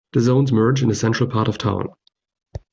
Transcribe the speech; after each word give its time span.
The 0.13 0.19
zones 0.21 0.51
merge 0.51 0.81
in 0.81 0.89
the 0.89 0.95
central 0.95 1.29
part 1.29 1.47
of 1.47 1.59
town. 1.59 1.89